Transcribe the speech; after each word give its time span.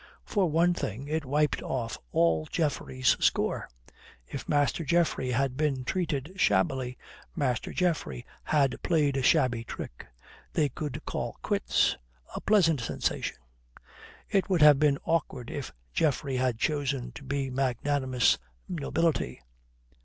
For 0.25 0.49
one 0.49 0.73
thing, 0.73 1.07
it 1.07 1.25
wiped 1.25 1.61
off 1.61 1.99
all 2.11 2.47
Geoffrey's 2.49 3.15
score. 3.23 3.69
If 4.25 4.49
Master 4.49 4.83
Geoffrey 4.83 5.29
had 5.29 5.55
been 5.55 5.83
treated 5.85 6.33
shabbily, 6.37 6.97
Master 7.35 7.71
Geoffrey 7.71 8.25
had 8.45 8.81
played 8.81 9.15
a 9.15 9.21
shabby 9.21 9.63
trick. 9.63 10.07
They 10.53 10.69
could 10.69 11.05
call 11.05 11.37
quits 11.43 11.97
a 12.35 12.41
pleasant 12.41 12.81
sensation. 12.81 13.35
It 14.27 14.49
would 14.49 14.63
have 14.63 14.79
been 14.79 14.97
awkward 15.05 15.51
if 15.51 15.71
Geoffrey 15.93 16.37
had 16.37 16.57
chosen 16.57 17.11
to 17.11 17.23
be 17.23 17.51
magnanimous 17.51 18.39
nobility. 18.67 19.39